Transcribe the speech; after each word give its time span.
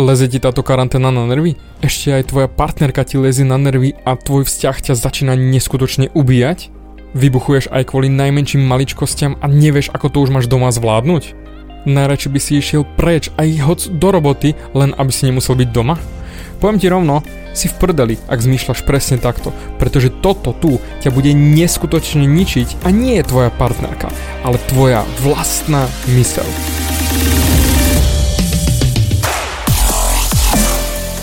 Leze 0.00 0.32
ti 0.32 0.40
táto 0.40 0.64
karanténa 0.64 1.12
na 1.12 1.28
nervy? 1.28 1.60
Ešte 1.84 2.08
aj 2.16 2.32
tvoja 2.32 2.48
partnerka 2.48 3.04
ti 3.04 3.20
lezie 3.20 3.44
na 3.44 3.60
nervy 3.60 3.92
a 4.08 4.16
tvoj 4.16 4.48
vzťah 4.48 4.76
ťa 4.88 4.94
začína 4.96 5.36
neskutočne 5.36 6.08
ubíjať? 6.16 6.72
Vybuchuješ 7.12 7.68
aj 7.68 7.92
kvôli 7.92 8.08
najmenším 8.08 8.64
maličkostiam 8.64 9.36
a 9.44 9.46
nevieš, 9.50 9.92
ako 9.92 10.08
to 10.08 10.18
už 10.24 10.32
máš 10.32 10.48
doma 10.48 10.72
zvládnuť? 10.72 11.36
Najradšej 11.84 12.32
by 12.32 12.40
si 12.40 12.52
išiel 12.56 12.88
preč 12.96 13.28
aj 13.36 13.60
hoc 13.60 13.80
do 13.92 14.08
roboty, 14.08 14.56
len 14.72 14.96
aby 14.96 15.12
si 15.12 15.28
nemusel 15.28 15.52
byť 15.60 15.68
doma? 15.68 16.00
Poviem 16.64 16.80
ti 16.80 16.88
rovno, 16.88 17.20
si 17.52 17.68
v 17.68 17.76
prdeli, 17.76 18.16
ak 18.24 18.40
zmýšľaš 18.40 18.80
presne 18.88 19.20
takto, 19.20 19.52
pretože 19.76 20.08
toto 20.24 20.56
tu 20.56 20.80
ťa 21.04 21.12
bude 21.12 21.36
neskutočne 21.36 22.24
ničiť 22.24 22.84
a 22.84 22.92
nie 22.92 23.20
je 23.20 23.28
tvoja 23.28 23.52
partnerka, 23.52 24.08
ale 24.48 24.56
tvoja 24.64 25.04
vlastná 25.20 25.92
myseľ. 26.08 26.48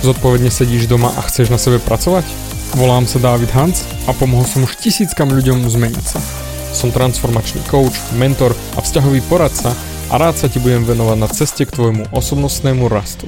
Zodpovedne 0.07 0.47
sedíš 0.47 0.87
doma 0.87 1.11
a 1.19 1.21
chceš 1.27 1.51
na 1.51 1.59
sebe 1.59 1.83
pracovať? 1.83 2.23
Volám 2.79 3.03
sa 3.03 3.19
David 3.19 3.51
Hans 3.51 3.83
a 4.07 4.15
pomohol 4.15 4.47
som 4.47 4.63
už 4.63 4.79
tisíckam 4.79 5.27
ľuďom 5.27 5.67
zmeniť 5.67 6.05
sa. 6.07 6.23
Som 6.71 6.95
transformačný 6.95 7.59
coach, 7.67 7.99
mentor 8.15 8.55
a 8.55 8.79
vzťahový 8.79 9.19
poradca 9.27 9.75
a 10.07 10.15
rád 10.15 10.39
sa 10.39 10.47
ti 10.47 10.63
budem 10.63 10.87
venovať 10.87 11.17
na 11.19 11.27
ceste 11.27 11.67
k 11.67 11.75
tvojmu 11.75 12.15
osobnostnému 12.15 12.87
rastu. 12.87 13.27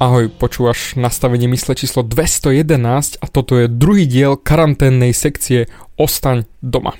Ahoj, 0.00 0.32
počúvaš 0.32 0.96
nastavenie 0.96 1.44
mysle 1.52 1.76
číslo 1.76 2.00
211 2.00 3.20
a 3.20 3.26
toto 3.28 3.60
je 3.60 3.68
druhý 3.68 4.08
diel 4.08 4.40
karanténnej 4.40 5.12
sekcie 5.12 5.68
Ostaň 6.00 6.48
doma. 6.64 6.96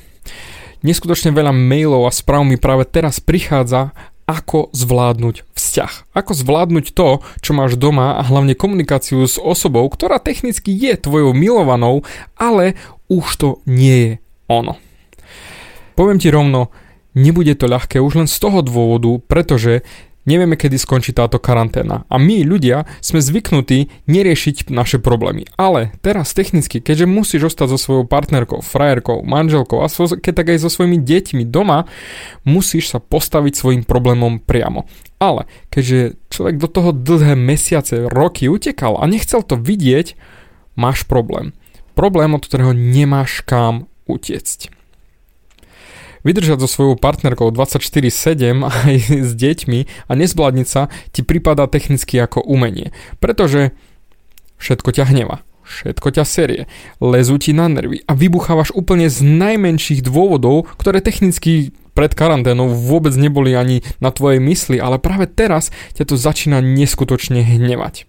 Neskutočne 0.84 1.32
veľa 1.32 1.56
mailov 1.56 2.04
a 2.04 2.12
správ 2.12 2.44
mi 2.44 2.60
práve 2.60 2.84
teraz 2.84 3.24
prichádza, 3.24 3.96
ako 4.24 4.72
zvládnuť 4.72 5.44
vzťah. 5.52 6.16
Ako 6.16 6.32
zvládnuť 6.32 6.96
to, 6.96 7.20
čo 7.44 7.52
máš 7.52 7.76
doma 7.76 8.16
a 8.16 8.22
hlavne 8.24 8.56
komunikáciu 8.56 9.24
s 9.24 9.36
osobou, 9.36 9.84
ktorá 9.88 10.16
technicky 10.20 10.72
je 10.72 10.96
tvojou 10.96 11.36
milovanou, 11.36 12.02
ale 12.36 12.78
už 13.12 13.26
to 13.36 13.48
nie 13.68 13.96
je 14.00 14.12
ono. 14.48 14.80
Poviem 15.94 16.18
ti 16.18 16.32
rovno, 16.32 16.72
nebude 17.14 17.54
to 17.54 17.70
ľahké 17.70 18.02
už 18.02 18.24
len 18.24 18.28
z 18.28 18.36
toho 18.40 18.64
dôvodu, 18.64 19.20
pretože 19.28 19.86
Nevieme, 20.24 20.56
kedy 20.56 20.80
skončí 20.80 21.12
táto 21.12 21.36
karanténa. 21.36 22.08
A 22.08 22.16
my, 22.16 22.48
ľudia, 22.48 22.88
sme 23.04 23.20
zvyknutí 23.20 23.92
neriešiť 24.08 24.72
naše 24.72 24.96
problémy. 24.96 25.44
Ale 25.60 25.92
teraz 26.00 26.32
technicky, 26.32 26.80
keďže 26.80 27.04
musíš 27.04 27.52
ostať 27.52 27.76
so 27.76 27.78
svojou 27.78 28.04
partnerkou, 28.08 28.64
frajerkou, 28.64 29.20
manželkou 29.20 29.84
a 29.84 29.92
so, 29.92 30.08
keď 30.08 30.32
tak 30.32 30.48
aj 30.56 30.64
so 30.64 30.72
svojimi 30.72 30.96
deťmi 30.96 31.44
doma, 31.44 31.84
musíš 32.48 32.96
sa 32.96 33.04
postaviť 33.04 33.52
svojim 33.52 33.82
problémom 33.84 34.40
priamo. 34.40 34.88
Ale 35.20 35.44
keďže 35.68 36.16
človek 36.32 36.56
do 36.56 36.68
toho 36.72 36.90
dlhé 36.96 37.36
mesiace, 37.36 38.08
roky 38.08 38.48
utekal 38.48 38.96
a 38.96 39.04
nechcel 39.04 39.44
to 39.44 39.60
vidieť, 39.60 40.16
máš 40.72 41.04
problém. 41.04 41.52
Problém, 41.92 42.32
od 42.32 42.42
ktorého 42.42 42.72
nemáš 42.72 43.44
kam 43.44 43.92
utiecť. 44.08 44.83
Vydržať 46.24 46.64
so 46.64 46.68
svojou 46.68 46.96
partnerkou 46.96 47.52
24-7 47.52 48.64
aj 48.88 48.94
s 49.22 49.30
deťmi 49.36 49.80
a 50.08 50.12
nezbladniť 50.16 50.68
sa 50.68 50.88
ti 51.12 51.20
prípada 51.20 51.68
technicky 51.68 52.16
ako 52.16 52.40
umenie. 52.40 52.90
Pretože 53.20 53.76
všetko 54.56 54.90
ťa 54.96 55.04
hneva. 55.12 55.44
Všetko 55.64 56.20
ťa 56.20 56.24
serie, 56.28 56.68
lezú 57.00 57.40
ti 57.40 57.56
na 57.56 57.72
nervy 57.72 58.04
a 58.04 58.12
vybuchávaš 58.12 58.76
úplne 58.76 59.08
z 59.08 59.24
najmenších 59.24 60.04
dôvodov, 60.04 60.68
ktoré 60.76 61.00
technicky 61.00 61.72
pred 61.96 62.12
karanténou 62.12 62.68
vôbec 62.68 63.16
neboli 63.16 63.56
ani 63.56 63.80
na 63.96 64.12
tvojej 64.12 64.44
mysli, 64.44 64.76
ale 64.76 65.00
práve 65.00 65.24
teraz 65.24 65.72
ťa 65.96 66.04
to 66.04 66.20
začína 66.20 66.60
neskutočne 66.60 67.40
hnevať. 67.40 68.04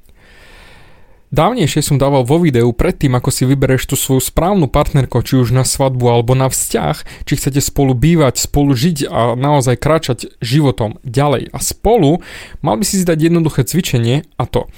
Dávnejšie 1.34 1.82
som 1.82 1.98
dával 1.98 2.22
vo 2.22 2.38
videu 2.38 2.70
predtým, 2.70 3.18
ako 3.18 3.34
si 3.34 3.50
vybereš 3.50 3.90
tú 3.90 3.96
svoju 3.98 4.22
správnu 4.22 4.70
partnerku, 4.70 5.20
či 5.26 5.42
už 5.42 5.52
na 5.52 5.66
svadbu 5.66 6.06
alebo 6.06 6.38
na 6.38 6.48
vzťah, 6.48 7.26
či 7.26 7.34
chcete 7.34 7.60
spolu 7.60 7.98
bývať, 7.98 8.46
spolu 8.46 8.78
žiť 8.78 9.10
a 9.10 9.34
naozaj 9.34 9.82
kráčať 9.82 10.38
životom 10.40 11.02
ďalej. 11.02 11.50
A 11.50 11.60
spolu 11.60 12.22
mal 12.62 12.78
by 12.78 12.86
si 12.86 13.02
si 13.02 13.06
dať 13.06 13.32
jednoduché 13.32 13.66
cvičenie 13.66 14.30
a 14.38 14.44
to 14.46 14.70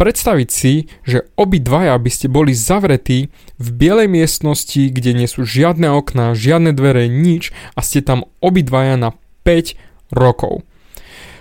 predstaviť 0.00 0.48
si, 0.48 0.88
že 1.04 1.28
obidvaja 1.36 1.92
by 2.00 2.08
ste 2.08 2.32
boli 2.32 2.56
zavretí 2.56 3.28
v 3.60 3.68
bielej 3.68 4.08
miestnosti, 4.08 4.88
kde 4.88 5.12
nie 5.12 5.28
sú 5.28 5.44
žiadne 5.44 5.92
okná, 5.92 6.32
žiadne 6.32 6.72
dvere, 6.72 7.04
nič 7.12 7.52
a 7.76 7.84
ste 7.84 8.00
tam 8.00 8.24
obidvaja 8.40 8.96
na 8.96 9.12
5 9.44 9.76
rokov. 10.16 10.64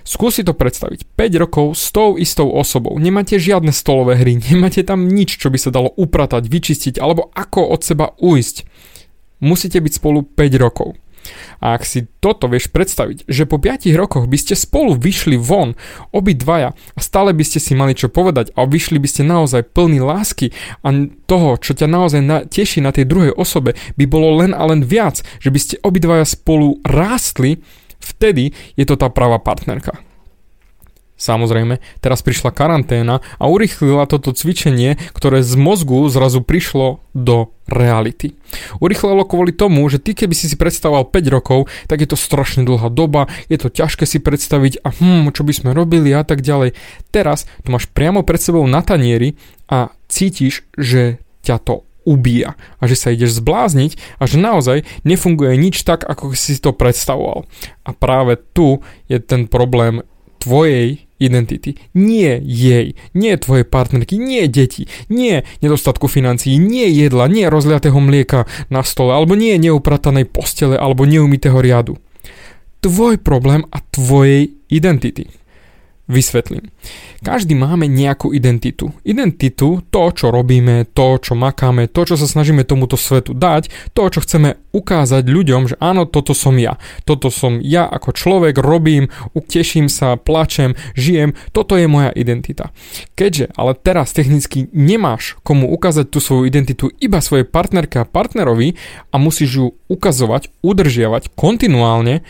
Skúsi 0.08 0.42
to 0.42 0.56
predstaviť. 0.56 1.06
5 1.16 1.42
rokov 1.44 1.66
s 1.78 1.92
tou 1.94 2.16
istou 2.16 2.50
osobou. 2.52 2.96
Nemáte 2.98 3.40
žiadne 3.40 3.74
stolové 3.76 4.20
hry, 4.20 4.40
nemáte 4.52 4.84
tam 4.84 5.08
nič, 5.08 5.40
čo 5.40 5.52
by 5.52 5.58
sa 5.60 5.74
dalo 5.74 5.92
upratať, 5.96 6.48
vyčistiť 6.48 6.96
alebo 6.98 7.30
ako 7.34 7.74
od 7.74 7.82
seba 7.84 8.16
uísť. 8.20 8.68
Musíte 9.40 9.80
byť 9.80 9.94
spolu 9.96 10.24
5 10.24 10.60
rokov. 10.60 11.00
A 11.60 11.76
ak 11.76 11.84
si 11.84 12.08
toto 12.24 12.48
vieš 12.48 12.72
predstaviť, 12.72 13.28
že 13.28 13.44
po 13.44 13.60
5 13.60 13.92
rokoch 13.96 14.26
by 14.26 14.38
ste 14.40 14.56
spolu 14.56 14.96
vyšli 14.96 15.36
von, 15.36 15.76
obidvaja, 16.16 16.74
a 16.74 17.00
stále 17.00 17.36
by 17.36 17.44
ste 17.44 17.60
si 17.60 17.76
mali 17.76 17.94
čo 17.94 18.08
povedať 18.08 18.56
a 18.56 18.64
vyšli 18.64 18.98
by 18.98 19.08
ste 19.08 19.28
naozaj 19.28 19.68
plný 19.76 20.00
lásky 20.00 20.56
a 20.82 20.90
toho, 21.28 21.60
čo 21.60 21.76
ťa 21.76 21.88
naozaj 21.92 22.22
na, 22.24 22.38
teší 22.48 22.80
na 22.80 22.96
tej 22.96 23.06
druhej 23.06 23.34
osobe, 23.36 23.76
by 24.00 24.06
bolo 24.08 24.40
len 24.40 24.56
a 24.56 24.64
len 24.66 24.84
viac, 24.84 25.22
že 25.44 25.52
by 25.52 25.60
ste 25.60 25.76
obidvaja 25.84 26.24
spolu 26.24 26.80
rástli, 26.88 27.60
vtedy 28.00 28.56
je 28.80 28.86
to 28.88 28.96
tá 28.96 29.12
pravá 29.12 29.38
partnerka. 29.40 30.00
Samozrejme, 31.20 31.84
teraz 32.00 32.24
prišla 32.24 32.56
karanténa 32.56 33.20
a 33.20 33.52
urychlila 33.52 34.08
toto 34.08 34.32
cvičenie, 34.32 34.96
ktoré 35.12 35.44
z 35.44 35.52
mozgu 35.60 36.08
zrazu 36.08 36.40
prišlo 36.40 37.04
do 37.12 37.52
reality. 37.68 38.40
Urychlilo 38.80 39.28
kvôli 39.28 39.52
tomu, 39.52 39.84
že 39.92 40.00
ty 40.00 40.16
keby 40.16 40.32
si 40.32 40.48
si 40.48 40.56
predstavoval 40.56 41.12
5 41.12 41.36
rokov, 41.36 41.68
tak 41.92 42.00
je 42.00 42.08
to 42.08 42.16
strašne 42.16 42.64
dlhá 42.64 42.88
doba, 42.88 43.28
je 43.52 43.60
to 43.60 43.68
ťažké 43.68 44.08
si 44.08 44.24
predstaviť 44.24 44.80
a 44.80 44.96
hm, 44.96 45.36
čo 45.36 45.44
by 45.44 45.52
sme 45.52 45.76
robili 45.76 46.16
a 46.16 46.24
tak 46.24 46.40
ďalej. 46.40 46.72
Teraz 47.12 47.44
to 47.68 47.76
máš 47.76 47.92
priamo 47.92 48.24
pred 48.24 48.40
sebou 48.40 48.64
na 48.64 48.80
tanieri 48.80 49.36
a 49.68 49.92
cítiš, 50.08 50.64
že 50.80 51.20
ťa 51.44 51.60
to 51.68 51.89
ubíja 52.08 52.56
a 52.80 52.84
že 52.88 52.96
sa 52.96 53.12
ideš 53.12 53.40
zblázniť 53.44 54.20
a 54.20 54.24
že 54.26 54.38
naozaj 54.40 54.88
nefunguje 55.04 55.56
nič 55.60 55.84
tak, 55.84 56.08
ako 56.08 56.36
si 56.36 56.56
to 56.58 56.72
predstavoval. 56.72 57.46
A 57.84 57.90
práve 57.92 58.40
tu 58.56 58.80
je 59.12 59.20
ten 59.20 59.46
problém 59.46 60.02
tvojej 60.40 61.10
identity. 61.20 61.76
Nie 61.94 62.40
jej, 62.40 62.96
nie 63.12 63.34
tvojej 63.36 63.68
partnerky, 63.68 64.16
nie 64.16 64.48
deti, 64.48 64.88
nie 65.12 65.44
nedostatku 65.60 66.08
financií, 66.08 66.56
nie 66.56 66.88
jedla, 66.88 67.28
nie 67.28 67.52
rozliatého 67.52 68.00
mlieka 68.00 68.48
na 68.72 68.82
stole, 68.88 69.14
alebo 69.14 69.36
nie 69.36 69.60
neupratanej 69.60 70.26
postele, 70.32 70.80
alebo 70.80 71.04
neumytého 71.04 71.60
riadu. 71.60 72.00
Tvoj 72.80 73.20
problém 73.20 73.68
a 73.76 73.84
tvojej 73.92 74.56
identity. 74.72 75.28
Vysvetlím. 76.10 76.74
Každý 77.22 77.54
máme 77.54 77.86
nejakú 77.86 78.34
identitu. 78.34 78.90
Identitu, 79.06 79.86
to, 79.94 80.04
čo 80.10 80.34
robíme, 80.34 80.90
to, 80.90 81.22
čo 81.22 81.38
makáme, 81.38 81.86
to, 81.86 82.02
čo 82.02 82.18
sa 82.18 82.26
snažíme 82.26 82.66
tomuto 82.66 82.98
svetu 82.98 83.38
dať, 83.38 83.94
to, 83.94 84.10
čo 84.10 84.26
chceme 84.26 84.58
ukázať 84.74 85.22
ľuďom, 85.30 85.62
že 85.70 85.76
áno, 85.78 86.10
toto 86.10 86.34
som 86.34 86.58
ja. 86.58 86.82
Toto 87.06 87.30
som 87.30 87.62
ja 87.62 87.86
ako 87.86 88.18
človek, 88.18 88.58
robím, 88.58 89.14
teším 89.38 89.86
sa, 89.86 90.18
plačem, 90.18 90.74
žijem, 90.98 91.38
toto 91.54 91.78
je 91.78 91.86
moja 91.86 92.10
identita. 92.18 92.74
Keďže 93.14 93.54
ale 93.54 93.78
teraz 93.78 94.10
technicky 94.10 94.66
nemáš 94.74 95.38
komu 95.46 95.70
ukázať 95.70 96.10
tú 96.10 96.18
svoju 96.18 96.50
identitu 96.50 96.90
iba 96.98 97.22
svojej 97.22 97.46
partnerke 97.46 98.02
a 98.02 98.10
partnerovi 98.10 98.80
a 99.14 99.16
musíš 99.22 99.50
ju 99.62 99.68
ukazovať, 99.90 100.54
udržiavať 100.66 101.34
kontinuálne, 101.38 102.22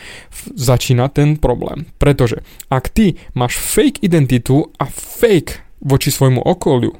začína 0.56 1.12
ten 1.12 1.36
problém. 1.36 1.86
Pretože 2.00 2.42
ak 2.72 2.90
ty 2.90 3.20
máš 3.36 3.60
fake 3.70 4.02
identitu 4.02 4.66
a 4.82 4.90
fake 4.90 5.78
voči 5.78 6.10
svojmu 6.10 6.42
okoliu, 6.42 6.98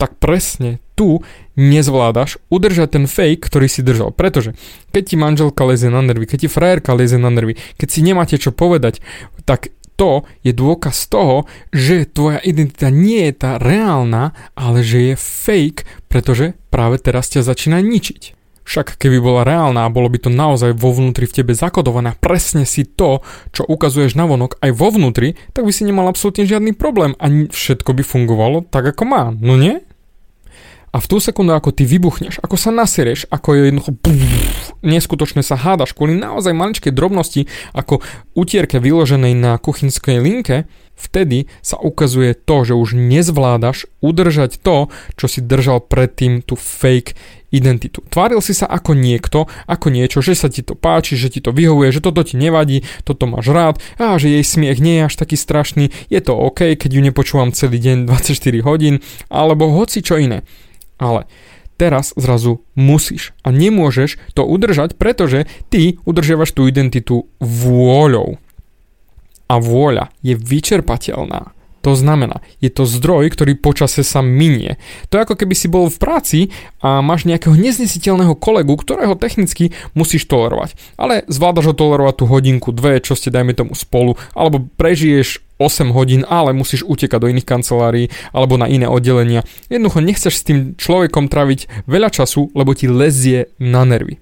tak 0.00 0.16
presne 0.16 0.80
tu 0.94 1.20
nezvládaš 1.58 2.38
udržať 2.48 2.88
ten 2.96 3.04
fake, 3.04 3.44
ktorý 3.44 3.66
si 3.68 3.84
držal. 3.84 4.14
Pretože 4.14 4.54
keď 4.94 5.02
ti 5.04 5.16
manželka 5.18 5.62
lezie 5.66 5.92
na 5.92 6.00
nervy, 6.00 6.24
keď 6.24 6.46
ti 6.46 6.48
frajerka 6.48 6.94
lezie 6.94 7.20
na 7.20 7.30
nervy, 7.30 7.58
keď 7.76 7.88
si 7.90 8.00
nemáte 8.02 8.38
čo 8.38 8.54
povedať, 8.54 9.02
tak 9.44 9.74
to 9.98 10.22
je 10.46 10.54
dôkaz 10.54 11.10
toho, 11.10 11.50
že 11.74 12.06
tvoja 12.06 12.38
identita 12.38 12.86
nie 12.86 13.26
je 13.28 13.34
tá 13.34 13.58
reálna, 13.58 14.30
ale 14.54 14.86
že 14.86 15.12
je 15.12 15.14
fake, 15.18 16.06
pretože 16.06 16.54
práve 16.70 17.02
teraz 17.02 17.26
ťa 17.34 17.42
začína 17.42 17.82
ničiť. 17.82 18.37
Však 18.68 19.00
keby 19.00 19.16
bola 19.24 19.48
reálna 19.48 19.88
a 19.88 19.92
bolo 19.92 20.12
by 20.12 20.20
to 20.20 20.28
naozaj 20.28 20.76
vo 20.76 20.92
vnútri 20.92 21.24
v 21.24 21.40
tebe 21.40 21.56
zakodované 21.56 22.12
presne 22.20 22.68
si 22.68 22.84
to, 22.84 23.24
čo 23.48 23.64
ukazuješ 23.64 24.12
na 24.12 24.28
vonok 24.28 24.60
aj 24.60 24.76
vo 24.76 24.92
vnútri, 24.92 25.40
tak 25.56 25.64
by 25.64 25.72
si 25.72 25.88
nemal 25.88 26.04
absolútne 26.04 26.44
žiadny 26.44 26.76
problém 26.76 27.16
a 27.16 27.32
všetko 27.32 27.96
by 27.96 28.02
fungovalo 28.04 28.68
tak, 28.68 28.92
ako 28.92 29.02
má, 29.08 29.32
no 29.32 29.56
nie? 29.56 29.80
A 30.88 31.00
v 31.00 31.08
tú 31.08 31.20
sekundu, 31.20 31.52
ako 31.52 31.72
ty 31.72 31.84
vybuchneš, 31.84 32.40
ako 32.40 32.56
sa 32.56 32.72
naserieš, 32.72 33.28
ako 33.28 33.48
je 33.56 33.60
jednoducho 33.68 33.92
pff, 34.04 34.72
neskutočne 34.80 35.44
sa 35.44 35.56
hádaš 35.56 35.92
kvôli 35.92 36.16
naozaj 36.16 36.56
maličkej 36.56 36.92
drobnosti, 36.96 37.44
ako 37.76 38.00
utierke 38.32 38.80
vyloženej 38.80 39.36
na 39.36 39.60
kuchynskej 39.60 40.16
linke, 40.20 40.64
vtedy 40.98 41.46
sa 41.62 41.78
ukazuje 41.78 42.34
to, 42.34 42.66
že 42.66 42.74
už 42.74 42.98
nezvládaš 42.98 43.86
udržať 44.02 44.58
to, 44.58 44.90
čo 45.14 45.26
si 45.30 45.40
držal 45.40 45.80
predtým, 45.80 46.42
tú 46.42 46.58
fake 46.58 47.14
identitu. 47.48 48.04
Tváril 48.12 48.44
si 48.44 48.52
sa 48.52 48.68
ako 48.68 48.92
niekto, 48.92 49.48
ako 49.64 49.88
niečo, 49.88 50.20
že 50.20 50.36
sa 50.36 50.52
ti 50.52 50.60
to 50.60 50.76
páči, 50.76 51.16
že 51.16 51.32
ti 51.32 51.40
to 51.40 51.54
vyhovuje, 51.54 51.88
že 51.94 52.04
toto 52.04 52.20
ti 52.20 52.36
nevadí, 52.36 52.84
toto 53.08 53.24
máš 53.24 53.48
rád, 53.48 53.76
a 53.96 54.20
že 54.20 54.28
jej 54.28 54.44
smiech 54.44 54.82
nie 54.82 55.00
je 55.00 55.06
až 55.08 55.14
taký 55.16 55.36
strašný, 55.40 55.88
je 56.12 56.20
to 56.20 56.36
OK, 56.36 56.76
keď 56.76 56.90
ju 56.92 57.00
nepočúvam 57.00 57.54
celý 57.56 57.80
deň 57.80 58.04
24 58.04 58.68
hodín, 58.68 59.00
alebo 59.32 59.72
hoci 59.72 60.04
čo 60.04 60.20
iné. 60.20 60.44
Ale 61.00 61.24
teraz 61.80 62.12
zrazu 62.18 62.66
musíš 62.74 63.32
a 63.46 63.54
nemôžeš 63.54 64.18
to 64.34 64.44
udržať, 64.44 64.98
pretože 64.98 65.48
ty 65.72 65.96
udržiavaš 66.04 66.52
tú 66.52 66.66
identitu 66.66 67.30
vôľou 67.40 68.36
a 69.48 69.54
vôľa 69.58 70.12
je 70.20 70.36
vyčerpateľná. 70.36 71.56
To 71.86 71.94
znamená, 71.94 72.42
je 72.58 72.74
to 72.74 72.84
zdroj, 72.84 73.30
ktorý 73.30 73.54
počase 73.54 74.02
sa 74.02 74.18
minie. 74.18 74.82
To 75.08 75.16
je 75.16 75.24
ako 75.24 75.38
keby 75.38 75.54
si 75.54 75.70
bol 75.70 75.86
v 75.86 75.96
práci 75.96 76.38
a 76.82 76.98
máš 76.98 77.22
nejakého 77.22 77.54
neznesiteľného 77.54 78.34
kolegu, 78.34 78.74
ktorého 78.74 79.14
technicky 79.14 79.70
musíš 79.94 80.26
tolerovať. 80.26 80.74
Ale 80.98 81.22
zvládaš 81.30 81.70
ho 81.70 81.74
tolerovať 81.78 82.14
tú 82.18 82.24
hodinku, 82.26 82.74
dve, 82.74 82.98
čo 82.98 83.14
ste 83.14 83.30
dajme 83.30 83.54
tomu 83.54 83.78
spolu, 83.78 84.18
alebo 84.34 84.66
prežiješ 84.74 85.38
8 85.62 85.94
hodín, 85.94 86.26
ale 86.26 86.50
musíš 86.50 86.82
utekať 86.82 87.18
do 87.18 87.30
iných 87.30 87.46
kancelárií 87.46 88.10
alebo 88.34 88.58
na 88.58 88.66
iné 88.66 88.90
oddelenia. 88.90 89.46
Jednoducho 89.70 90.02
nechceš 90.02 90.34
s 90.34 90.46
tým 90.46 90.58
človekom 90.74 91.30
traviť 91.30 91.86
veľa 91.86 92.10
času, 92.10 92.50
lebo 92.58 92.74
ti 92.74 92.90
lezie 92.90 93.54
na 93.62 93.86
nervy. 93.86 94.18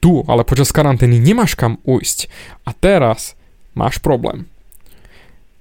Tu 0.00 0.12
ale 0.28 0.44
počas 0.44 0.72
karantény 0.76 1.16
nemáš 1.16 1.56
kam 1.56 1.80
ujsť. 1.88 2.28
A 2.68 2.76
teraz 2.76 3.36
máš 3.76 4.00
problém. 4.00 4.48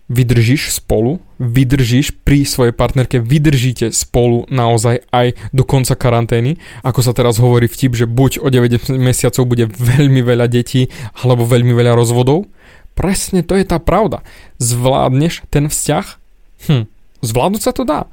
Vydržíš 0.05 0.69
spolu, 0.69 1.17
vydržíš 1.41 2.13
pri 2.21 2.45
svojej 2.45 2.77
partnerke, 2.77 3.17
vydržíte 3.17 3.89
spolu 3.89 4.45
naozaj 4.53 5.01
aj 5.09 5.33
do 5.49 5.65
konca 5.65 5.97
karantény, 5.97 6.61
ako 6.85 7.01
sa 7.01 7.11
teraz 7.11 7.41
hovorí 7.41 7.65
vtip, 7.65 7.97
že 7.97 8.05
buď 8.05 8.45
o 8.45 8.47
9 8.53 8.95
mesiacov 9.01 9.43
bude 9.49 9.65
veľmi 9.65 10.21
veľa 10.21 10.45
detí, 10.45 10.93
alebo 11.25 11.49
veľmi 11.49 11.73
veľa 11.73 11.97
rozvodov. 11.97 12.45
Presne 12.93 13.41
to 13.41 13.57
je 13.57 13.65
tá 13.65 13.81
pravda. 13.81 14.21
Zvládneš 14.61 15.41
ten 15.49 15.73
vzťah? 15.73 16.05
Hm, 16.69 16.85
zvládnuť 17.25 17.61
sa 17.65 17.73
to 17.73 17.83
dá. 17.83 18.05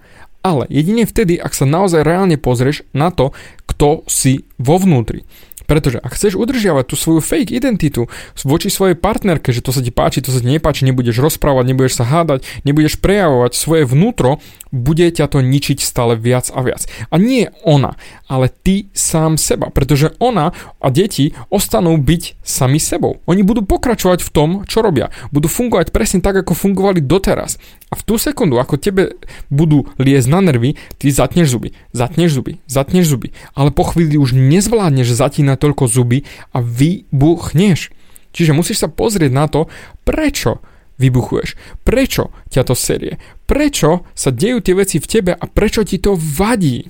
Ale 0.42 0.66
jedine 0.72 1.06
vtedy, 1.06 1.38
ak 1.38 1.54
sa 1.54 1.68
naozaj 1.68 2.02
reálne 2.02 2.34
pozrieš 2.34 2.82
na 2.90 3.14
to, 3.14 3.30
kto 3.70 4.02
si 4.10 4.42
vo 4.58 4.80
vnútri. 4.80 5.22
Pretože 5.66 5.98
ak 5.98 6.14
chceš 6.14 6.38
udržiavať 6.38 6.84
tú 6.90 6.94
svoju 6.98 7.20
fake 7.22 7.54
identitu 7.54 8.10
voči 8.42 8.68
svojej 8.68 8.98
partnerke, 8.98 9.54
že 9.54 9.62
to 9.62 9.70
sa 9.70 9.80
ti 9.80 9.94
páči, 9.94 10.24
to 10.24 10.34
sa 10.34 10.42
ti 10.42 10.48
nepáči, 10.48 10.86
nebudeš 10.86 11.18
rozprávať, 11.22 11.64
nebudeš 11.72 11.98
sa 11.98 12.04
hádať, 12.04 12.44
nebudeš 12.66 12.98
prejavovať 12.98 13.52
svoje 13.54 13.84
vnútro, 13.86 14.42
bude 14.72 15.04
ťa 15.04 15.28
to 15.28 15.44
ničiť 15.44 15.84
stále 15.84 16.16
viac 16.16 16.48
a 16.48 16.64
viac. 16.64 16.88
A 17.12 17.20
nie 17.20 17.52
ona, 17.62 18.00
ale 18.24 18.48
ty 18.48 18.88
sám 18.96 19.36
seba, 19.36 19.68
pretože 19.68 20.16
ona 20.16 20.56
a 20.80 20.88
deti 20.88 21.36
ostanú 21.52 22.00
byť 22.00 22.40
sami 22.40 22.80
sebou. 22.80 23.20
Oni 23.28 23.44
budú 23.44 23.60
pokračovať 23.68 24.24
v 24.24 24.32
tom, 24.32 24.50
čo 24.64 24.80
robia. 24.80 25.12
Budú 25.28 25.52
fungovať 25.52 25.92
presne 25.92 26.24
tak, 26.24 26.40
ako 26.40 26.56
fungovali 26.56 27.04
doteraz. 27.04 27.60
A 27.92 28.00
v 28.00 28.02
tú 28.08 28.16
sekundu, 28.16 28.56
ako 28.56 28.80
tebe 28.80 29.20
budú 29.52 29.84
liezť 30.00 30.28
na 30.32 30.40
nervy, 30.40 30.80
ty 30.96 31.12
zatneš 31.12 31.52
zuby, 31.52 31.76
zatneš 31.92 32.40
zuby, 32.40 32.52
zatneš 32.64 33.12
zuby. 33.12 33.36
Ale 33.52 33.68
po 33.68 33.84
chvíli 33.84 34.16
už 34.16 34.32
nezvládneš 34.32 35.12
zatínať 35.12 35.60
toľko 35.62 35.84
zuby 35.86 36.26
a 36.50 36.58
vybuchneš. 36.58 37.94
Čiže 38.34 38.56
musíš 38.56 38.82
sa 38.82 38.88
pozrieť 38.90 39.30
na 39.30 39.46
to, 39.46 39.70
prečo 40.02 40.58
vybuchuješ, 40.98 41.54
prečo 41.86 42.34
ťa 42.50 42.62
to 42.66 42.74
serie, 42.74 43.18
prečo 43.46 44.06
sa 44.14 44.30
dejú 44.34 44.62
tie 44.62 44.74
veci 44.74 44.98
v 44.98 45.06
tebe 45.06 45.32
a 45.34 45.44
prečo 45.46 45.86
ti 45.86 45.98
to 46.02 46.18
vadí. 46.18 46.86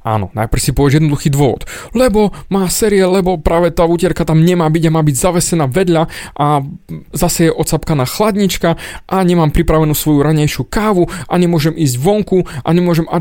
Áno, 0.00 0.32
najprv 0.32 0.60
si 0.64 0.72
povieš 0.72 0.96
jednoduchý 0.96 1.28
dôvod. 1.28 1.68
Lebo 1.92 2.32
má 2.48 2.64
série, 2.72 3.04
lebo 3.04 3.36
práve 3.36 3.68
tá 3.68 3.84
úterka 3.84 4.24
tam 4.24 4.40
nemá 4.40 4.64
byť 4.72 4.88
a 4.88 4.94
má 4.96 5.04
byť 5.04 5.16
zavesená 5.16 5.68
vedľa 5.68 6.08
a 6.40 6.64
zase 7.12 7.52
je 7.52 7.52
odsapkaná 7.52 8.08
chladnička 8.08 8.80
a 9.04 9.16
nemám 9.20 9.52
pripravenú 9.52 9.92
svoju 9.92 10.24
ranejšiu 10.24 10.64
kávu 10.64 11.04
a 11.28 11.34
nemôžem 11.36 11.76
ísť 11.76 12.00
vonku 12.00 12.48
a 12.48 12.68
nemôžem 12.72 13.04
a 13.12 13.20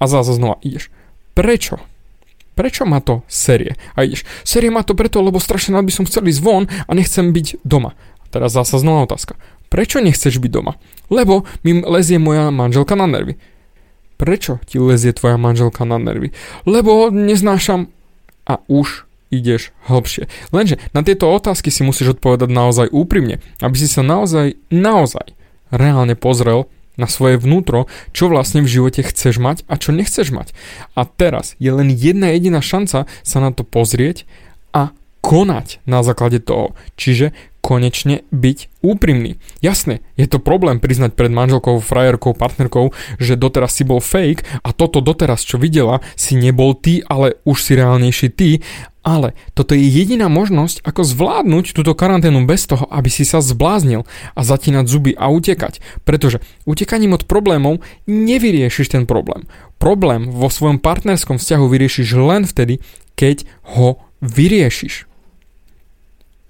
a 0.00 0.04
zase 0.08 0.34
znova 0.34 0.58
ideš. 0.66 0.90
Prečo? 1.38 1.78
Prečo 2.60 2.84
má 2.84 3.00
to 3.00 3.24
série? 3.24 3.72
A 3.96 4.04
ideš, 4.04 4.28
série 4.44 4.68
má 4.68 4.84
to 4.84 4.92
preto, 4.92 5.24
lebo 5.24 5.40
strašne 5.40 5.72
rád 5.72 5.88
by 5.88 5.96
som 5.96 6.04
chcel 6.04 6.28
ísť 6.28 6.44
von 6.44 6.68
a 6.68 6.92
nechcem 6.92 7.32
byť 7.32 7.64
doma. 7.64 7.96
Teraz 8.28 8.52
zase 8.52 8.76
znova 8.76 9.08
otázka. 9.08 9.40
Prečo 9.72 10.04
nechceš 10.04 10.36
byť 10.36 10.52
doma? 10.52 10.76
Lebo 11.08 11.48
mi 11.64 11.80
lezie 11.80 12.20
moja 12.20 12.52
manželka 12.52 13.00
na 13.00 13.08
nervy. 13.08 13.40
Prečo 14.20 14.60
ti 14.68 14.76
lezie 14.76 15.16
tvoja 15.16 15.40
manželka 15.40 15.88
na 15.88 15.96
nervy? 15.96 16.36
Lebo 16.68 17.08
neznášam 17.08 17.88
a 18.44 18.60
už 18.68 19.08
ideš 19.32 19.72
hlbšie. 19.88 20.28
Lenže 20.52 20.76
na 20.92 21.00
tieto 21.00 21.32
otázky 21.32 21.72
si 21.72 21.80
musíš 21.80 22.20
odpovedať 22.20 22.52
naozaj 22.52 22.92
úprimne, 22.92 23.40
aby 23.64 23.76
si 23.80 23.88
sa 23.88 24.04
naozaj, 24.04 24.60
naozaj 24.68 25.32
reálne 25.72 26.12
pozrel 26.12 26.68
na 26.98 27.06
svoje 27.06 27.38
vnútro, 27.38 27.86
čo 28.10 28.30
vlastne 28.30 28.64
v 28.64 28.72
živote 28.72 29.06
chceš 29.06 29.38
mať 29.38 29.62
a 29.70 29.78
čo 29.78 29.90
nechceš 29.94 30.34
mať. 30.34 30.54
A 30.98 31.06
teraz 31.06 31.54
je 31.62 31.70
len 31.70 31.90
jedna 31.90 32.34
jediná 32.34 32.60
šanca 32.64 33.06
sa 33.06 33.38
na 33.38 33.50
to 33.54 33.62
pozrieť 33.62 34.26
a 34.74 34.94
konať 35.20 35.84
na 35.84 36.00
základe 36.00 36.40
toho. 36.40 36.72
Čiže 36.96 37.36
konečne 37.60 38.24
byť 38.32 38.80
úprimný. 38.80 39.36
Jasné, 39.60 40.00
je 40.16 40.26
to 40.26 40.40
problém 40.40 40.80
priznať 40.80 41.12
pred 41.14 41.28
manželkou, 41.28 41.78
frajerkou, 41.78 42.32
partnerkou, 42.32 42.96
že 43.20 43.36
doteraz 43.36 43.76
si 43.76 43.84
bol 43.84 44.00
fake 44.00 44.42
a 44.64 44.72
toto 44.72 45.04
doteraz, 45.04 45.44
čo 45.44 45.60
videla, 45.60 46.00
si 46.16 46.36
nebol 46.36 46.72
ty, 46.72 47.04
ale 47.04 47.38
už 47.44 47.60
si 47.60 47.72
reálnejší 47.76 48.28
ty, 48.32 48.64
ale 49.00 49.32
toto 49.56 49.72
je 49.72 49.80
jediná 49.80 50.28
možnosť, 50.28 50.84
ako 50.84 51.08
zvládnuť 51.08 51.72
túto 51.72 51.96
karanténu 51.96 52.44
bez 52.44 52.68
toho, 52.68 52.84
aby 52.92 53.08
si 53.08 53.24
sa 53.24 53.40
zbláznil 53.40 54.04
a 54.36 54.40
zatínať 54.44 54.84
zuby 54.84 55.12
a 55.16 55.32
utekať. 55.32 55.80
Pretože 56.04 56.44
utekaním 56.68 57.16
od 57.16 57.24
problémov 57.24 57.80
nevyriešiš 58.04 58.92
ten 58.92 59.08
problém. 59.08 59.48
Problém 59.80 60.28
vo 60.28 60.52
svojom 60.52 60.76
partnerskom 60.76 61.40
vzťahu 61.40 61.64
vyriešiš 61.64 62.08
len 62.20 62.44
vtedy, 62.44 62.84
keď 63.16 63.48
ho 63.72 64.04
vyriešiš. 64.20 65.08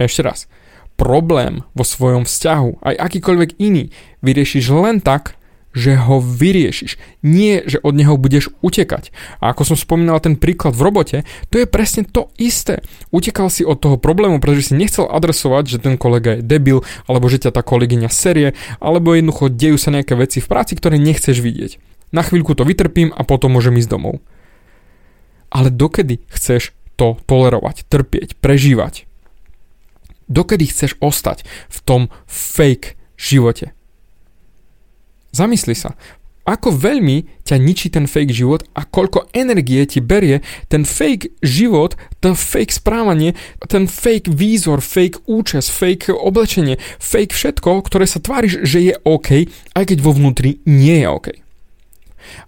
Ešte 0.02 0.22
raz 0.26 0.50
problém 1.00 1.64
vo 1.72 1.80
svojom 1.80 2.28
vzťahu, 2.28 2.84
aj 2.84 2.94
akýkoľvek 3.00 3.56
iný, 3.56 3.88
vyriešiš 4.20 4.68
len 4.68 5.00
tak, 5.00 5.40
že 5.70 5.94
ho 5.94 6.18
vyriešiš. 6.18 6.98
Nie, 7.22 7.62
že 7.62 7.78
od 7.80 7.94
neho 7.94 8.18
budeš 8.18 8.50
utekať. 8.58 9.14
A 9.38 9.54
ako 9.54 9.72
som 9.72 9.76
spomínal 9.78 10.18
ten 10.18 10.34
príklad 10.34 10.74
v 10.74 10.82
robote, 10.82 11.18
to 11.48 11.62
je 11.62 11.66
presne 11.70 12.02
to 12.04 12.28
isté. 12.36 12.82
Utekal 13.14 13.48
si 13.48 13.62
od 13.62 13.78
toho 13.78 13.96
problému, 13.96 14.42
pretože 14.42 14.70
si 14.70 14.78
nechcel 14.78 15.06
adresovať, 15.06 15.64
že 15.70 15.82
ten 15.82 15.94
kolega 15.94 16.38
je 16.38 16.42
debil, 16.42 16.82
alebo 17.06 17.30
že 17.30 17.46
ťa 17.46 17.54
tá 17.54 17.62
kolegyňa 17.62 18.10
serie, 18.10 18.58
alebo 18.82 19.14
jednoducho 19.14 19.46
dejú 19.54 19.78
sa 19.78 19.94
nejaké 19.94 20.18
veci 20.18 20.42
v 20.42 20.50
práci, 20.50 20.74
ktoré 20.74 20.98
nechceš 20.98 21.38
vidieť. 21.38 21.78
Na 22.10 22.26
chvíľku 22.26 22.58
to 22.58 22.66
vytrpím 22.66 23.14
a 23.14 23.22
potom 23.22 23.54
môžem 23.54 23.78
ísť 23.78 23.94
domov. 23.94 24.18
Ale 25.54 25.70
dokedy 25.70 26.18
chceš 26.34 26.74
to 26.98 27.14
tolerovať, 27.30 27.86
trpieť, 27.86 28.34
prežívať? 28.42 29.09
Dokedy 30.30 30.70
chceš 30.70 30.94
ostať 31.02 31.42
v 31.66 31.78
tom 31.82 32.02
fake 32.30 32.94
živote? 33.18 33.74
Zamysli 35.34 35.74
sa, 35.74 35.98
ako 36.48 36.74
veľmi 36.74 37.46
ťa 37.46 37.56
ničí 37.60 37.92
ten 37.92 38.10
fake 38.10 38.34
život 38.34 38.66
a 38.74 38.82
koľko 38.82 39.28
energie 39.36 39.84
ti 39.86 40.02
berie 40.02 40.42
ten 40.66 40.82
fake 40.82 41.38
život, 41.44 41.94
ten 42.18 42.34
fake 42.34 42.74
správanie, 42.74 43.36
ten 43.68 43.86
fake 43.86 44.32
výzor, 44.32 44.80
fake 44.82 45.22
účes, 45.30 45.70
fake 45.70 46.10
oblečenie, 46.10 46.80
fake 46.98 47.36
všetko, 47.36 47.84
ktoré 47.86 48.08
sa 48.08 48.18
tváriš, 48.18 48.64
že 48.66 48.78
je 48.82 48.94
OK, 49.06 49.46
aj 49.76 49.84
keď 49.84 49.98
vo 50.02 50.10
vnútri 50.16 50.58
nie 50.66 51.04
je 51.04 51.08
OK. 51.10 51.28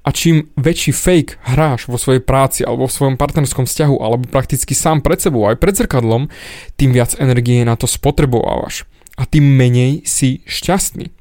A 0.02 0.08
čím 0.10 0.50
väčší 0.58 0.92
fake 0.92 1.38
hráš 1.42 1.86
vo 1.86 1.96
svojej 1.96 2.22
práci 2.24 2.66
alebo 2.66 2.88
v 2.88 2.96
svojom 2.96 3.16
partnerskom 3.16 3.64
vzťahu 3.64 3.96
alebo 3.98 4.24
prakticky 4.28 4.74
sám 4.74 5.00
pred 5.00 5.18
sebou 5.20 5.46
aj 5.46 5.60
pred 5.60 5.74
zrkadlom, 5.76 6.32
tým 6.76 6.90
viac 6.90 7.14
energie 7.18 7.62
na 7.62 7.78
to 7.78 7.86
spotrebovávaš. 7.86 8.88
A 9.20 9.28
tým 9.28 9.44
menej 9.44 10.02
si 10.08 10.40
šťastný. 10.48 11.12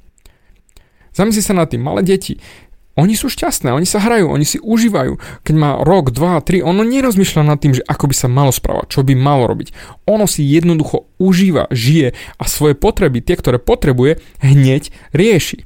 Zamysli 1.12 1.44
sa 1.44 1.52
na 1.52 1.68
tým, 1.68 1.84
malé 1.84 2.08
deti, 2.08 2.40
oni 3.00 3.16
sú 3.16 3.32
šťastné, 3.32 3.72
oni 3.72 3.88
sa 3.88 4.04
hrajú, 4.04 4.28
oni 4.28 4.44
si 4.44 4.60
užívajú. 4.60 5.16
Keď 5.48 5.56
má 5.56 5.80
rok, 5.80 6.12
dva, 6.12 6.44
tri, 6.44 6.60
ono 6.60 6.84
nerozmýšľa 6.84 7.44
nad 7.48 7.58
tým, 7.64 7.80
že 7.80 7.88
ako 7.88 8.12
by 8.12 8.16
sa 8.16 8.28
malo 8.28 8.52
správať, 8.52 8.92
čo 8.92 9.00
by 9.08 9.16
malo 9.16 9.48
robiť. 9.48 9.72
Ono 10.12 10.28
si 10.28 10.44
jednoducho 10.44 11.08
užíva, 11.16 11.72
žije 11.72 12.12
a 12.36 12.44
svoje 12.52 12.76
potreby, 12.76 13.24
tie, 13.24 13.40
ktoré 13.40 13.64
potrebuje, 13.64 14.20
hneď 14.44 14.92
rieši. 15.16 15.64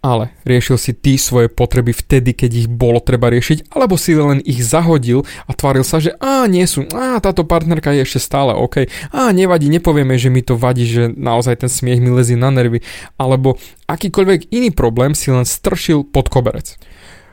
Ale 0.00 0.32
riešil 0.48 0.80
si 0.80 0.96
ty 0.96 1.20
svoje 1.20 1.52
potreby 1.52 1.92
vtedy, 1.92 2.32
keď 2.32 2.50
ich 2.64 2.68
bolo 2.72 3.04
treba 3.04 3.28
riešiť, 3.28 3.68
alebo 3.68 4.00
si 4.00 4.16
len 4.16 4.40
ich 4.40 4.64
zahodil 4.64 5.28
a 5.44 5.52
tváril 5.52 5.84
sa, 5.84 6.00
že 6.00 6.16
á, 6.16 6.48
nie 6.48 6.64
sú, 6.64 6.88
á, 6.88 7.20
táto 7.20 7.44
partnerka 7.44 7.92
je 7.92 8.08
ešte 8.08 8.20
stále 8.24 8.56
OK, 8.56 8.88
á, 9.12 9.28
nevadí, 9.28 9.68
nepovieme, 9.68 10.16
že 10.16 10.32
mi 10.32 10.40
to 10.40 10.56
vadí, 10.56 10.88
že 10.88 11.12
naozaj 11.12 11.64
ten 11.64 11.70
smiech 11.70 12.00
mi 12.00 12.08
lezie 12.08 12.40
na 12.40 12.48
nervy, 12.48 12.80
alebo 13.20 13.60
akýkoľvek 13.92 14.48
iný 14.48 14.72
problém 14.72 15.12
si 15.12 15.28
len 15.28 15.44
stršil 15.44 16.08
pod 16.08 16.32
koberec. 16.32 16.80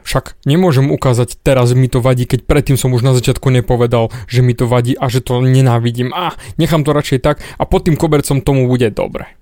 Však 0.07 0.39
nemôžem 0.47 0.87
ukázať 0.87 1.39
teraz 1.43 1.75
mi 1.75 1.91
to 1.91 1.99
vadí, 1.99 2.23
keď 2.23 2.47
predtým 2.47 2.79
som 2.79 2.95
už 2.95 3.03
na 3.03 3.11
začiatku 3.11 3.51
nepovedal, 3.51 4.07
že 4.31 4.39
mi 4.39 4.55
to 4.55 4.63
vadí 4.63 4.95
a 4.95 5.11
že 5.11 5.19
to 5.19 5.43
nenávidím. 5.43 6.15
A 6.15 6.31
nechám 6.55 6.87
to 6.87 6.95
radšej 6.95 7.19
tak 7.19 7.43
a 7.59 7.67
pod 7.67 7.91
tým 7.91 7.99
kobercom 7.99 8.39
tomu 8.39 8.71
bude 8.71 8.87
dobre. 8.87 9.35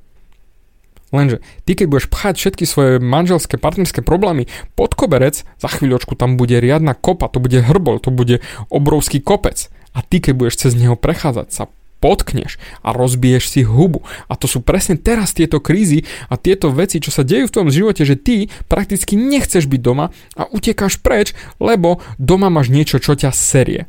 Lenže 1.13 1.41
ty 1.69 1.77
keď 1.77 1.87
budeš 1.89 2.07
pchať 2.09 2.33
všetky 2.37 2.65
svoje 2.65 2.93
manželské, 2.97 3.61
partnerské 3.61 4.01
problémy 4.01 4.49
pod 4.73 4.97
koberec, 4.97 5.45
za 5.61 5.69
chvíľočku 5.69 6.17
tam 6.17 6.35
bude 6.39 6.57
riadna 6.57 6.97
kopa, 6.97 7.29
to 7.29 7.37
bude 7.37 7.61
hrbol, 7.61 8.01
to 8.01 8.09
bude 8.09 8.41
obrovský 8.73 9.21
kopec. 9.21 9.69
A 9.93 10.01
ty 10.01 10.19
keď 10.19 10.33
budeš 10.35 10.67
cez 10.67 10.71
neho 10.73 10.97
prechádzať, 10.97 11.47
sa 11.53 11.63
potkneš 12.03 12.59
a 12.83 12.91
rozbiješ 12.91 13.49
si 13.49 13.61
hubu. 13.63 14.03
A 14.27 14.37
to 14.37 14.45
sú 14.45 14.61
presne 14.61 14.99
teraz 14.99 15.31
tieto 15.31 15.63
krízy 15.63 16.03
a 16.27 16.35
tieto 16.35 16.69
veci, 16.69 16.99
čo 16.99 17.09
sa 17.09 17.23
dejú 17.23 17.47
v 17.47 17.55
tom 17.55 17.67
živote, 17.71 18.03
že 18.03 18.19
ty 18.19 18.51
prakticky 18.67 19.15
nechceš 19.15 19.65
byť 19.65 19.81
doma 19.81 20.11
a 20.35 20.45
utekáš 20.51 20.99
preč, 20.99 21.31
lebo 21.57 22.03
doma 22.19 22.51
máš 22.51 22.69
niečo, 22.69 22.99
čo 22.99 23.15
ťa 23.15 23.31
serie. 23.31 23.87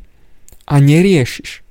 A 0.65 0.79
neriešiš. 0.79 1.61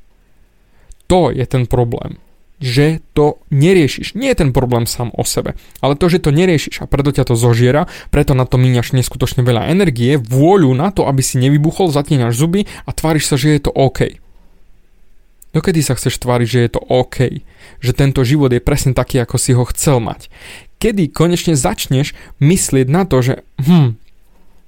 To 1.07 1.31
je 1.31 1.45
ten 1.47 1.67
problém 1.71 2.19
že 2.57 3.05
to 3.13 3.41
neriešiš. 3.53 4.17
Nie 4.17 4.33
je 4.33 4.41
ten 4.47 4.51
problém 4.57 4.89
sám 4.89 5.13
o 5.13 5.25
sebe, 5.29 5.55
ale 5.85 5.93
to, 5.97 6.09
že 6.09 6.25
to 6.25 6.33
neriešiš 6.33 6.81
a 6.81 6.89
preto 6.89 7.13
ťa 7.13 7.29
to 7.29 7.35
zožiera, 7.37 7.85
preto 8.09 8.33
na 8.33 8.49
to 8.49 8.57
míňaš 8.57 8.97
neskutočne 8.97 9.45
veľa 9.45 9.69
energie, 9.69 10.17
vôľu 10.17 10.73
na 10.73 10.89
to, 10.89 11.05
aby 11.05 11.21
si 11.21 11.37
nevybuchol, 11.37 11.93
zatínaš 11.93 12.41
zuby 12.41 12.65
a 12.89 12.91
tváriš 12.97 13.29
sa, 13.29 13.37
že 13.37 13.57
je 13.57 13.61
to 13.69 13.73
OK. 13.77 14.21
Dokedy 15.53 15.81
sa 15.81 15.97
chceš 15.97 16.21
tváriť, 16.21 16.49
že 16.49 16.61
je 16.69 16.71
to 16.77 16.81
OK, 16.85 17.45
že 17.81 17.97
tento 17.97 18.21
život 18.25 18.53
je 18.53 18.61
presne 18.61 18.93
taký, 18.93 19.21
ako 19.25 19.37
si 19.41 19.57
ho 19.57 19.65
chcel 19.73 20.05
mať? 20.05 20.29
Kedy 20.77 21.09
konečne 21.09 21.57
začneš 21.57 22.13
myslieť 22.45 22.87
na 22.93 23.09
to, 23.09 23.25
že 23.25 23.35
hm, 23.65 23.97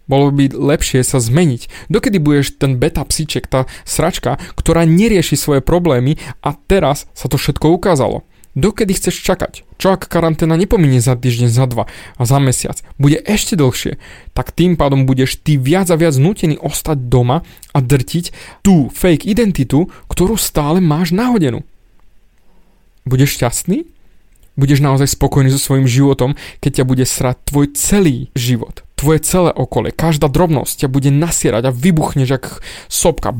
bolo 0.08 0.32
by 0.32 0.50
lepšie 0.50 1.04
sa 1.04 1.20
zmeniť. 1.20 1.92
Dokedy 1.92 2.18
budeš 2.18 2.56
ten 2.56 2.80
beta 2.80 3.04
psíček, 3.04 3.46
tá 3.46 3.68
sračka, 3.84 4.40
ktorá 4.56 4.88
nerieši 4.88 5.36
svoje 5.36 5.60
problémy 5.60 6.16
a 6.40 6.56
teraz 6.56 7.06
sa 7.12 7.28
to 7.28 7.36
všetko 7.36 7.70
ukázalo. 7.76 8.24
Dokedy 8.58 8.96
chceš 8.96 9.22
čakať? 9.22 9.62
Čo 9.78 9.94
ak 9.94 10.10
karanténa 10.10 10.58
nepominie 10.58 10.98
za 10.98 11.14
týždeň, 11.14 11.46
za 11.52 11.70
dva 11.70 11.86
a 12.18 12.22
za 12.26 12.42
mesiac? 12.42 12.82
Bude 12.98 13.20
ešte 13.22 13.54
dlhšie. 13.54 14.02
Tak 14.34 14.50
tým 14.50 14.74
pádom 14.74 15.06
budeš 15.06 15.38
ty 15.38 15.54
viac 15.54 15.92
a 15.94 16.00
viac 16.00 16.18
nutený 16.18 16.58
ostať 16.58 17.06
doma 17.06 17.46
a 17.70 17.78
drtiť 17.78 18.34
tú 18.66 18.90
fake 18.90 19.30
identitu, 19.30 19.86
ktorú 20.10 20.34
stále 20.34 20.82
máš 20.82 21.14
nahodenú. 21.14 21.62
Budeš 23.06 23.38
šťastný? 23.38 23.86
Budeš 24.58 24.82
naozaj 24.82 25.14
spokojný 25.14 25.54
so 25.54 25.62
svojím 25.62 25.86
životom, 25.86 26.34
keď 26.58 26.82
ťa 26.82 26.84
bude 26.88 27.06
srať 27.06 27.36
tvoj 27.46 27.78
celý 27.78 28.26
život 28.34 28.87
tvoje 28.98 29.22
celé 29.22 29.54
okolie, 29.54 29.94
každá 29.94 30.26
drobnosť 30.26 30.84
ťa 30.84 30.88
bude 30.90 31.14
nasierať 31.14 31.70
a 31.70 31.74
vybuchneš 31.74 32.28
jak 32.28 32.44
sopka. 32.90 33.30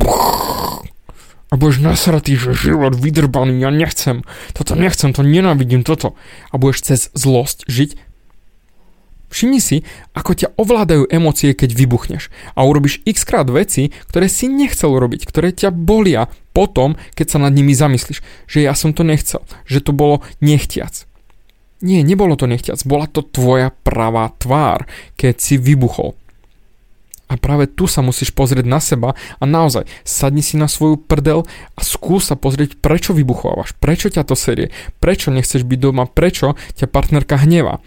A 1.49 1.55
budeš 1.57 1.81
nasratý, 1.81 2.37
že 2.37 2.55
život 2.55 2.95
vydrbaný, 2.95 3.59
ja 3.59 3.73
nechcem, 3.73 4.23
toto 4.55 4.77
nechcem, 4.77 5.17
to 5.17 5.25
nenávidím, 5.27 5.83
toto. 5.83 6.15
A 6.53 6.61
budeš 6.61 6.79
cez 6.85 7.01
zlosť 7.17 7.67
žiť. 7.67 7.91
Všimni 9.29 9.61
si, 9.61 9.85
ako 10.17 10.33
ťa 10.33 10.49
ovládajú 10.57 11.05
emócie, 11.13 11.53
keď 11.53 11.77
vybuchneš 11.77 12.33
a 12.57 12.65
urobíš 12.65 13.05
x 13.05 13.29
krát 13.29 13.45
veci, 13.49 13.93
ktoré 14.09 14.25
si 14.25 14.49
nechcel 14.49 14.89
urobiť, 14.89 15.29
ktoré 15.29 15.53
ťa 15.53 15.69
bolia 15.69 16.33
potom, 16.57 16.97
keď 17.13 17.37
sa 17.37 17.39
nad 17.45 17.53
nimi 17.53 17.77
zamyslíš, 17.77 18.25
že 18.49 18.65
ja 18.65 18.73
som 18.73 18.97
to 18.97 19.05
nechcel, 19.05 19.45
že 19.69 19.85
to 19.85 19.93
bolo 19.93 20.25
nechtiac. 20.41 21.05
Nie, 21.79 22.03
nebolo 22.03 22.35
to 22.35 22.51
nechťac, 22.51 22.83
bola 22.83 23.07
to 23.07 23.23
tvoja 23.23 23.71
pravá 23.71 24.35
tvár, 24.35 24.91
keď 25.15 25.35
si 25.39 25.55
vybuchol. 25.55 26.19
A 27.29 27.37
práve 27.37 27.69
tu 27.69 27.85
sa 27.85 28.01
musíš 28.01 28.33
pozrieť 28.33 28.65
na 28.65 28.81
seba 28.81 29.13
a 29.37 29.45
naozaj 29.45 29.85
sadni 30.01 30.41
si 30.41 30.57
na 30.57 30.65
svoju 30.65 30.97
prdel 30.97 31.45
a 31.77 31.81
skús 31.85 32.33
sa 32.33 32.41
pozrieť, 32.41 32.81
prečo 32.81 33.13
vybuchovávaš, 33.13 33.77
prečo 33.77 34.09
ťa 34.09 34.25
to 34.25 34.33
serie, 34.33 34.73
prečo 34.99 35.29
nechceš 35.29 35.63
byť 35.63 35.79
doma, 35.79 36.09
prečo 36.09 36.57
ťa 36.75 36.89
partnerka 36.89 37.37
hneva. 37.45 37.85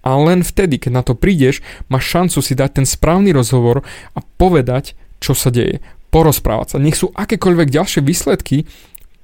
A 0.00 0.16
len 0.16 0.40
vtedy, 0.40 0.80
keď 0.80 0.92
na 0.94 1.02
to 1.04 1.12
prídeš, 1.12 1.60
máš 1.92 2.08
šancu 2.08 2.40
si 2.40 2.56
dať 2.56 2.80
ten 2.80 2.86
správny 2.88 3.30
rozhovor 3.36 3.84
a 4.16 4.24
povedať, 4.40 4.96
čo 5.20 5.36
sa 5.36 5.52
deje. 5.52 5.84
Porozprávať 6.08 6.74
sa. 6.74 6.76
Nech 6.80 6.96
sú 6.96 7.12
akékoľvek 7.12 7.68
ďalšie 7.68 8.00
výsledky, 8.00 8.64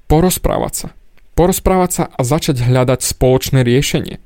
porozprávať 0.05 0.73
sa 0.77 0.87
porozprávať 1.35 1.91
sa 1.91 2.03
a 2.09 2.21
začať 2.25 2.65
hľadať 2.65 2.99
spoločné 3.05 3.61
riešenie. 3.61 4.24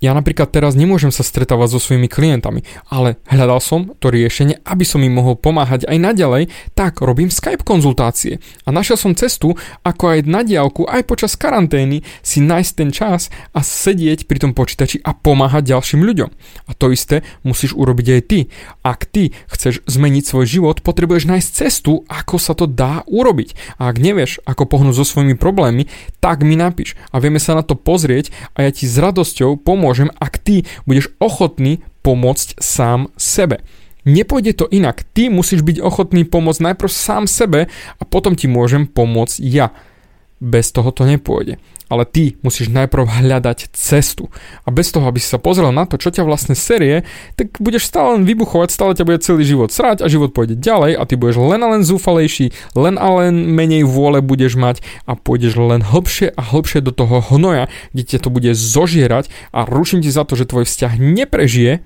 Ja 0.00 0.16
napríklad 0.16 0.48
teraz 0.48 0.72
nemôžem 0.72 1.12
sa 1.12 1.20
stretávať 1.20 1.76
so 1.76 1.78
svojimi 1.78 2.08
klientami, 2.08 2.64
ale 2.88 3.20
hľadal 3.28 3.60
som 3.60 3.92
to 4.00 4.08
riešenie, 4.08 4.56
aby 4.64 4.80
som 4.80 5.04
im 5.04 5.12
mohol 5.12 5.36
pomáhať 5.36 5.84
aj 5.84 5.98
naďalej, 6.00 6.48
tak 6.72 7.04
robím 7.04 7.28
Skype 7.28 7.68
konzultácie. 7.68 8.40
A 8.64 8.72
našiel 8.72 8.96
som 8.96 9.12
cestu, 9.12 9.60
ako 9.84 10.16
aj 10.16 10.18
na 10.24 10.40
diálku, 10.40 10.88
aj 10.88 11.04
počas 11.04 11.36
karantény 11.36 12.00
si 12.24 12.40
nájsť 12.40 12.72
ten 12.72 12.88
čas 12.96 13.28
a 13.52 13.60
sedieť 13.60 14.24
pri 14.24 14.40
tom 14.40 14.52
počítači 14.56 15.04
a 15.04 15.12
pomáhať 15.12 15.76
ďalším 15.76 16.00
ľuďom. 16.00 16.32
A 16.64 16.72
to 16.72 16.96
isté 16.96 17.20
musíš 17.44 17.76
urobiť 17.76 18.06
aj 18.16 18.22
ty. 18.24 18.48
Ak 18.80 19.04
ty 19.04 19.36
chceš 19.52 19.84
zmeniť 19.84 20.24
svoj 20.24 20.48
život, 20.48 20.80
potrebuješ 20.80 21.28
nájsť 21.28 21.48
cestu, 21.52 22.08
ako 22.08 22.40
sa 22.40 22.56
to 22.56 22.64
dá 22.64 23.04
urobiť. 23.04 23.76
A 23.76 23.92
ak 23.92 24.00
nevieš, 24.00 24.40
ako 24.48 24.64
pohnúť 24.64 24.96
so 24.96 25.04
svojimi 25.04 25.36
problémmi, 25.36 25.92
tak 26.24 26.40
mi 26.40 26.56
napíš 26.56 26.96
a 27.12 27.20
vieme 27.20 27.36
sa 27.36 27.52
na 27.52 27.60
to 27.60 27.76
pozrieť 27.76 28.32
a 28.56 28.64
ja 28.64 28.72
ti 28.72 28.88
s 28.88 28.96
radosťou 28.96 29.60
pomôžem 29.60 29.89
pomôžem, 29.90 30.14
ak 30.22 30.38
ty 30.38 30.62
budeš 30.86 31.10
ochotný 31.18 31.82
pomôcť 32.06 32.62
sám 32.62 33.10
sebe. 33.18 33.58
Nepôjde 34.06 34.54
to 34.54 34.70
inak. 34.70 35.02
Ty 35.10 35.34
musíš 35.34 35.66
byť 35.66 35.82
ochotný 35.82 36.22
pomôcť 36.22 36.62
najprv 36.62 36.86
sám 36.86 37.26
sebe 37.26 37.66
a 37.98 38.02
potom 38.06 38.38
ti 38.38 38.46
môžem 38.46 38.86
pomôcť 38.86 39.42
ja. 39.42 39.74
Bez 40.40 40.72
toho 40.72 40.90
to 40.90 41.04
nepôjde 41.04 41.60
ale 41.90 42.06
ty 42.06 42.38
musíš 42.46 42.70
najprv 42.70 43.02
hľadať 43.02 43.74
cestu. 43.74 44.30
A 44.62 44.70
bez 44.70 44.94
toho, 44.94 45.10
aby 45.10 45.18
si 45.18 45.26
sa 45.26 45.42
pozrel 45.42 45.74
na 45.74 45.84
to, 45.90 45.98
čo 45.98 46.14
ťa 46.14 46.22
vlastne 46.22 46.54
serie, 46.54 47.02
tak 47.34 47.58
budeš 47.58 47.90
stále 47.90 48.16
len 48.16 48.22
vybuchovať, 48.22 48.70
stále 48.70 48.94
ťa 48.94 49.04
bude 49.04 49.18
celý 49.18 49.42
život 49.42 49.74
srať 49.74 50.06
a 50.06 50.06
život 50.06 50.30
pôjde 50.30 50.54
ďalej 50.54 50.94
a 50.94 51.02
ty 51.02 51.18
budeš 51.18 51.42
len 51.42 51.60
a 51.66 51.68
len 51.74 51.82
zúfalejší, 51.82 52.54
len 52.78 52.94
a 52.94 53.08
len 53.20 53.34
menej 53.50 53.82
vôle 53.82 54.22
budeš 54.22 54.54
mať 54.54 54.86
a 55.10 55.18
pôjdeš 55.18 55.58
len 55.58 55.82
hlbšie 55.82 56.30
a 56.30 56.40
hlbšie 56.40 56.78
do 56.86 56.94
toho 56.94 57.18
hnoja, 57.18 57.66
kde 57.90 58.02
ťa 58.06 58.18
to 58.22 58.30
bude 58.30 58.54
zožierať 58.54 59.26
a 59.50 59.66
ruším 59.66 60.06
ti 60.06 60.14
za 60.14 60.22
to, 60.22 60.38
že 60.38 60.46
tvoj 60.46 60.70
vzťah 60.70 60.94
neprežije, 60.94 61.82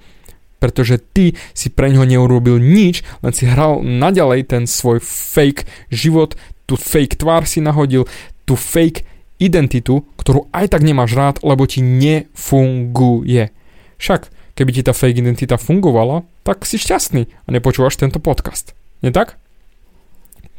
pretože 0.60 1.00
ty 1.00 1.32
si 1.56 1.72
pre 1.72 1.88
ňoho 1.88 2.04
neurobil 2.04 2.60
nič, 2.60 3.00
len 3.24 3.32
si 3.32 3.48
hral 3.48 3.80
naďalej 3.80 4.52
ten 4.52 4.62
svoj 4.68 5.00
fake 5.00 5.64
život, 5.88 6.36
tú 6.64 6.80
fake 6.80 7.20
tvár 7.20 7.44
si 7.44 7.60
nahodil, 7.60 8.08
tú 8.44 8.54
fake 8.56 9.04
identitu, 9.42 10.06
ktorú 10.20 10.48
aj 10.54 10.72
tak 10.72 10.86
nemáš 10.86 11.12
rád, 11.12 11.36
lebo 11.42 11.66
ti 11.66 11.82
nefunguje. 11.82 13.50
Však, 13.98 14.30
keby 14.54 14.70
ti 14.70 14.82
tá 14.86 14.92
fake 14.94 15.20
identita 15.20 15.58
fungovala, 15.58 16.22
tak 16.46 16.64
si 16.68 16.78
šťastný 16.78 17.28
a 17.28 17.48
nepočúvaš 17.50 17.98
tento 17.98 18.22
podcast. 18.22 18.76
Nie 19.02 19.10
tak? 19.10 19.36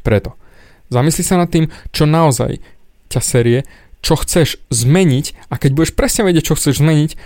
Preto. 0.06 0.38
Zamysli 0.86 1.26
sa 1.26 1.40
nad 1.40 1.50
tým, 1.50 1.66
čo 1.90 2.06
naozaj 2.06 2.62
ťa 3.10 3.20
série, 3.22 3.66
čo 4.06 4.14
chceš 4.14 4.62
zmeniť 4.70 5.50
a 5.50 5.58
keď 5.58 5.70
budeš 5.74 5.92
presne 5.98 6.30
vedieť, 6.30 6.54
čo 6.54 6.58
chceš 6.58 6.78
zmeniť, 6.78 7.18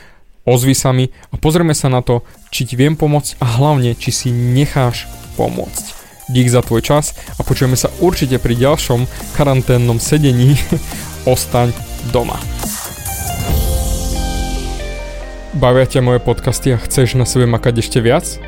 ozvi 0.48 0.72
sa 0.72 0.96
mi 0.96 1.12
a 1.28 1.36
pozrieme 1.36 1.76
sa 1.76 1.92
na 1.92 2.00
to, 2.00 2.24
či 2.48 2.64
ti 2.64 2.74
viem 2.80 2.96
pomôcť 2.96 3.36
a 3.36 3.46
hlavne, 3.60 3.92
či 3.92 4.08
si 4.08 4.28
necháš 4.32 5.04
pomôcť. 5.36 5.99
Dík 6.30 6.46
za 6.46 6.62
tvoj 6.62 6.78
čas 6.86 7.10
a 7.10 7.42
počujeme 7.42 7.74
sa 7.74 7.90
určite 7.98 8.38
pri 8.38 8.54
ďalšom 8.54 9.02
karanténnom 9.34 9.98
sedení 9.98 10.54
Ostaň 11.26 11.74
doma. 12.14 12.38
Bavia 15.58 15.90
ťa 15.90 16.06
moje 16.06 16.22
podcasty 16.22 16.70
a 16.70 16.78
chceš 16.78 17.18
na 17.18 17.26
sebe 17.26 17.50
makať 17.50 17.82
ešte 17.82 17.98
viac? 17.98 18.38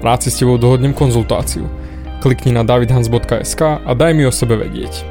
Rád 0.00 0.24
si 0.24 0.32
s 0.32 0.40
tebou 0.40 0.56
dohodnem 0.56 0.96
konzultáciu. 0.96 1.68
Klikni 2.24 2.56
na 2.56 2.64
davidhans.sk 2.64 3.84
a 3.84 3.90
daj 3.92 4.16
mi 4.16 4.24
o 4.24 4.32
sebe 4.32 4.56
vedieť. 4.56 5.04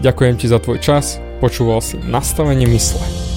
Ďakujem 0.00 0.34
ti 0.40 0.48
za 0.48 0.56
tvoj 0.56 0.80
čas, 0.80 1.20
počúval 1.44 1.84
si 1.84 2.00
nastavenie 2.00 2.64
mysle. 2.72 3.35